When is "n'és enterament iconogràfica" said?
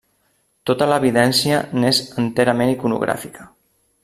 1.83-3.51